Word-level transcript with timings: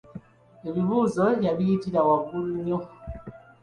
Ebibuuzo 0.69 1.25
yabiyitira 1.45 1.99
waggulu 2.07 2.47
nnyo. 2.57 2.79